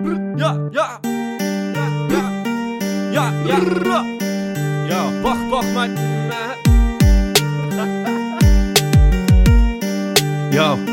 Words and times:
Ja, 0.00 0.56
ja. 0.72 1.00
Ja, 2.10 2.22
ja. 3.10 3.32
Ja, 3.44 4.04
ja. 4.88 5.22
wacht, 5.22 5.50
wacht, 5.50 5.74
man. 5.74 5.90
Yo. 10.50 10.78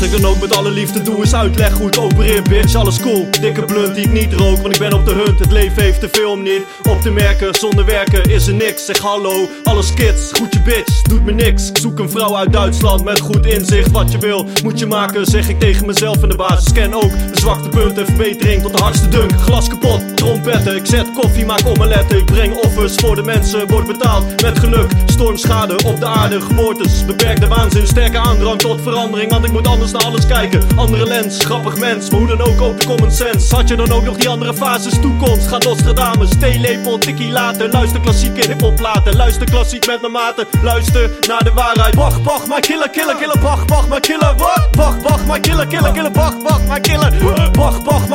Wat 0.00 0.12
ik 0.20 0.26
ook 0.26 0.40
met 0.40 0.56
alle 0.56 0.70
liefde 0.70 1.02
doe 1.02 1.22
is 1.22 1.34
uitleggen 1.34 1.78
hoe 1.78 1.86
ik 1.86 1.98
opereer, 1.98 2.42
bitch. 2.42 2.74
Alles 2.74 3.00
cool, 3.00 3.28
dikke 3.40 3.64
blunt 3.64 3.94
die 3.94 4.04
ik 4.04 4.12
niet 4.12 4.32
rook, 4.32 4.56
want 4.60 4.72
ik 4.72 4.78
ben 4.78 4.92
op 4.92 5.06
de 5.06 5.12
hunt. 5.12 5.38
Het 5.38 5.52
leven 5.52 5.82
heeft 5.82 6.00
te 6.00 6.08
veel 6.12 6.30
om 6.30 6.42
niet 6.42 6.62
op 6.82 7.02
te 7.02 7.10
merken. 7.10 7.54
Zonder 7.54 7.84
werken 7.84 8.22
is 8.22 8.46
er 8.46 8.54
niks. 8.54 8.84
Zeg 8.84 8.98
hallo, 8.98 9.48
alles 9.64 9.94
kids, 9.94 10.32
goed 10.32 10.52
je 10.52 10.62
bitch, 10.62 11.02
doet 11.02 11.24
me 11.24 11.32
niks. 11.32 11.68
Ik 11.68 11.78
zoek 11.78 11.98
een 11.98 12.10
vrouw 12.10 12.36
uit 12.36 12.52
Duitsland 12.52 13.04
met 13.04 13.20
goed 13.20 13.46
inzicht. 13.46 13.90
Wat 13.90 14.12
je 14.12 14.18
wil, 14.18 14.46
moet 14.62 14.78
je 14.78 14.86
maken, 14.86 15.26
zeg 15.26 15.48
ik 15.48 15.60
tegen 15.60 15.86
mezelf 15.86 16.22
in 16.22 16.28
de 16.28 16.36
basis. 16.36 16.72
Ken 16.72 16.94
ook 16.94 17.10
de 17.10 17.40
zwakte 17.40 17.68
punten, 17.68 18.06
verbetering 18.06 18.62
tot 18.62 18.76
de 18.76 18.82
hardste 18.82 19.08
dunk. 19.08 19.32
Glas 19.40 19.68
kapot, 19.68 20.16
trompetten, 20.16 20.76
ik 20.76 20.86
zet 20.86 21.12
koffie, 21.12 21.44
maak 21.44 21.66
omeletten. 21.66 22.18
Ik 22.18 22.24
breng 22.24 22.56
offers 22.56 22.94
voor 22.94 23.14
de 23.14 23.22
mensen, 23.22 23.66
word 23.66 23.86
betaald 23.86 24.42
met 24.42 24.58
geluk. 24.58 24.90
Stormschade 25.06 25.76
op 25.84 26.00
de 26.00 26.06
aarde, 26.06 26.40
geboortes, 26.40 27.04
beperkte 27.04 27.46
waanzin, 27.46 27.86
sterke 27.86 28.18
aandrang 28.18 28.58
tot 28.58 28.80
verandering. 28.80 29.30
Want 29.30 29.44
ik 29.44 29.52
moet 29.52 29.66
anders 29.66 29.85
naar 29.92 30.04
alles 30.04 30.26
kijken. 30.26 30.62
Andere 30.76 31.06
lens, 31.06 31.44
grappig 31.44 31.78
mens, 31.78 32.10
maar 32.10 32.18
hoe 32.18 32.28
dan 32.28 32.40
ook 32.40 32.60
ook 32.60 32.80
de 32.80 32.86
common 32.86 33.10
sense. 33.10 33.54
Had 33.54 33.68
je 33.68 33.76
dan 33.76 33.92
ook 33.92 34.04
nog 34.04 34.16
die 34.16 34.28
andere 34.28 34.54
fases, 34.54 35.00
toekomst, 35.00 35.48
gaat 35.48 35.64
Nostradamus. 35.64 36.30
Theelepel, 36.38 36.98
tikkie 36.98 37.30
later, 37.30 37.70
luister 37.70 38.00
klassieke 38.00 38.46
hiphop 38.46 38.76
platen. 38.76 39.16
Luister 39.16 39.50
klassiek 39.50 39.86
met 39.86 40.00
mijn 40.00 40.12
maten, 40.12 40.46
luister 40.62 41.10
naar 41.28 41.44
de 41.44 41.52
waarheid. 41.52 41.94
Wacht, 41.94 42.22
wacht, 42.22 42.46
maar 42.46 42.60
killer, 42.60 42.90
killer, 42.90 43.16
killer, 43.16 43.40
wacht, 43.40 43.70
wacht, 43.70 43.88
maar 43.88 44.00
killer. 44.00 44.34
Wat? 44.36 44.68
Wacht, 44.72 45.02
wacht, 45.02 45.26
maar 45.26 45.40
killer, 45.40 45.66
killer, 45.66 45.92
killer, 45.92 46.12
wacht, 46.12 46.42
wacht, 46.42 46.66
maar 46.66 46.80
killer. 46.80 47.12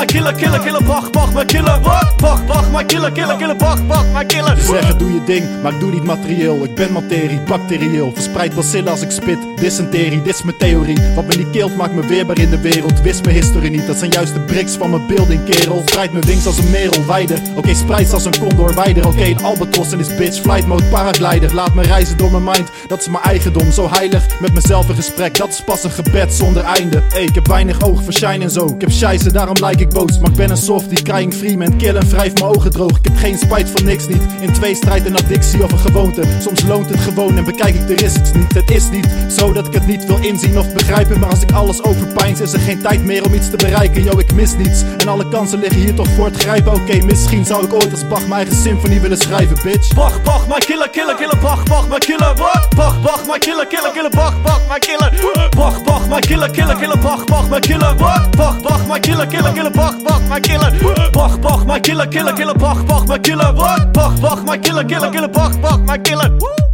Maar 0.00 0.08
killer, 0.08 0.34
killer, 0.34 0.60
killer, 0.60 0.84
wacht, 0.84 1.14
wacht, 1.14 1.32
maar 1.32 1.44
killer. 1.44 1.80
Wacht, 1.80 2.20
wacht, 2.20 2.70
maar 2.70 2.84
killer, 2.84 3.12
killer, 3.12 3.36
killer, 3.36 3.56
wacht, 3.56 3.86
wacht, 3.86 4.12
maar 4.12 4.24
killer. 4.24 4.58
Zeggen 4.58 4.98
doe 4.98 5.12
je 5.12 5.24
ding, 5.24 5.62
maar 5.62 5.72
ik 5.72 5.80
doe 5.80 5.90
niet 5.90 6.04
materieel. 6.04 6.64
Ik 6.64 6.74
ben 6.74 6.92
materie, 6.92 7.40
bacterieel. 7.40 8.12
Verspreid 8.14 8.54
bacillen 8.54 8.90
als 8.90 9.02
ik 9.02 9.10
spit. 9.10 9.38
Dysenterie, 9.56 10.22
dit 10.22 10.34
is 10.34 10.42
mijn 10.42 10.56
theorie. 10.58 10.98
Wat 11.14 11.26
me 11.26 11.36
niet 11.36 11.50
keelt 11.50 11.76
maakt 11.76 11.94
me 11.94 12.06
weerbaar 12.06 12.38
in 12.38 12.50
de 12.50 12.60
wereld. 12.60 13.00
Wist 13.00 13.24
mijn 13.24 13.36
historie 13.36 13.70
niet, 13.70 13.86
dat 13.86 13.96
zijn 13.96 14.10
juist 14.10 14.34
de 14.34 14.40
bricks 14.40 14.72
van 14.72 14.90
mijn 14.90 15.06
beelding, 15.06 15.44
kerel. 15.44 15.82
Spreid 15.84 16.12
mijn 16.12 16.24
wings 16.24 16.46
als 16.46 16.58
een 16.58 16.70
merel, 16.70 17.06
wijder. 17.06 17.38
Oké, 17.56 17.74
spreid 17.74 18.12
als 18.12 18.24
een 18.24 18.38
condor, 18.38 18.74
wijder. 18.74 19.06
Oké, 19.06 19.24
een 19.24 19.42
albatros 19.42 19.92
en 19.92 19.98
is 19.98 20.16
bitch. 20.16 20.40
Flight 20.40 20.66
mode, 20.66 20.84
paraglider. 20.84 21.54
Laat 21.54 21.74
me 21.74 21.82
reizen 21.82 22.16
door 22.16 22.30
mijn 22.30 22.44
mind, 22.44 22.70
dat 22.88 23.00
is 23.00 23.08
mijn 23.08 23.24
eigendom. 23.24 23.72
Zo 23.72 23.88
heilig, 23.90 24.40
met 24.40 24.54
mezelf 24.54 24.88
een 24.88 24.94
gesprek. 24.94 25.36
Dat 25.36 25.48
is 25.48 25.62
pas 25.64 25.84
een 25.84 25.90
gebed 25.90 26.32
zonder 26.32 26.64
einde. 26.64 27.02
Ey, 27.12 27.22
ik 27.22 27.34
heb 27.34 27.46
weinig 27.46 27.82
oog 27.82 28.02
voor 28.02 28.12
shine 28.12 28.44
en 28.44 28.50
zo. 28.50 28.66
Ik 28.66 28.80
heb 28.80 28.90
scheisse, 28.90 29.32
daarom 29.32 29.56
lijk 29.60 29.80
ik 29.80 29.89
boos. 29.92 30.18
Maar 30.18 30.30
ik 30.30 30.36
ben 30.36 30.50
een 30.50 30.56
softie, 30.56 31.02
crying 31.02 31.34
free 31.34 31.56
man. 31.56 31.76
Kill 31.76 31.96
en 31.96 32.08
wrijf 32.08 32.32
mijn 32.34 32.44
ogen 32.44 32.70
droog. 32.70 32.98
Ik 32.98 33.04
heb 33.04 33.16
geen 33.16 33.38
spijt 33.38 33.70
van 33.70 33.84
niks 33.84 34.06
niet. 34.08 34.22
In 34.40 34.52
twee 34.52 34.74
strijd 34.74 35.06
een 35.06 35.16
addictie 35.16 35.64
of 35.64 35.72
een 35.72 35.78
gewoonte. 35.78 36.22
Soms 36.40 36.62
loont 36.62 36.88
het 36.88 37.00
gewoon 37.00 37.36
en 37.36 37.44
bekijk 37.44 37.74
ik 37.74 37.86
de 37.86 37.94
risks 37.94 38.32
niet. 38.32 38.54
Het 38.54 38.70
is 38.70 38.90
niet 38.90 39.08
zo 39.36 39.52
dat 39.52 39.66
ik 39.66 39.72
het 39.72 39.86
niet 39.86 40.06
wil 40.06 40.18
inzien 40.20 40.58
of 40.58 40.72
begrijpen. 40.72 41.20
Maar 41.20 41.30
als 41.30 41.42
ik 41.42 41.52
alles 41.52 41.82
overpijns, 41.82 42.40
is 42.40 42.52
er 42.52 42.60
geen 42.60 42.80
tijd 42.82 43.04
meer 43.04 43.24
om 43.24 43.34
iets 43.34 43.50
te 43.50 43.56
bereiken. 43.56 44.04
Yo, 44.04 44.18
ik 44.18 44.32
mis 44.32 44.56
niets. 44.56 44.82
En 44.98 45.08
alle 45.08 45.28
kansen 45.28 45.58
liggen 45.58 45.80
hier 45.80 45.94
toch 45.94 46.08
voor 46.08 46.24
het 46.24 46.36
grijpen. 46.36 46.72
Oké, 46.72 47.04
misschien 47.04 47.44
zou 47.44 47.64
ik 47.64 47.72
ooit 47.72 47.90
als 47.90 48.08
Bach 48.08 48.20
mijn 48.20 48.32
eigen 48.32 48.56
symfonie 48.56 49.00
willen 49.00 49.18
schrijven, 49.18 49.56
bitch. 49.62 49.94
Wacht, 49.94 50.20
wacht, 50.24 50.46
maar 50.48 50.64
killer, 50.64 50.90
killer, 50.90 51.14
killer, 51.14 51.40
wacht, 51.40 51.68
wacht, 51.68 51.88
maar 51.88 51.98
killer. 51.98 52.34
Wat? 52.36 52.68
Wacht, 52.76 53.02
wacht, 53.02 53.26
maar 53.26 53.38
killer, 53.38 53.66
killer, 53.66 53.90
killer, 53.92 54.10
wacht, 54.10 54.36
wacht, 54.42 54.68
maar 54.68 54.78
killer. 54.78 55.12
Wacht, 55.56 55.84
wacht, 56.10 56.28
maar 56.28 56.50
killer, 56.50 56.50
killer, 56.50 56.76
killer, 56.76 57.00
wacht, 57.00 57.30
wacht, 57.30 57.48
maar 57.48 57.60
killer. 57.60 57.96
Wat? 57.96 58.34
Wacht, 58.36 58.62
wacht, 58.62 58.86
maar 58.86 59.00
killer, 59.00 59.26
killer, 59.26 59.52
killer, 59.52 59.72
wacht, 59.72 60.02
wacht, 60.02 60.28
maar 60.28 60.40
killer. 60.40 60.72
Wacht, 61.12 61.38
wacht, 61.42 61.66
maar 61.66 61.80
killer, 61.80 62.08
killer, 62.08 62.32
killer, 62.32 62.58
wacht, 62.58 62.86
wacht, 62.86 63.06
maar 63.06 63.20
killer. 63.20 63.54
Wat? 63.54 63.86
Wacht, 63.92 64.20
wacht, 64.20 64.44
maar 64.44 64.58
killer, 64.58 64.84
killer, 64.84 65.10
killer, 65.10 65.30
wacht, 65.32 65.60
wacht, 65.60 65.84
maar 65.84 65.98
killer. 65.98 66.69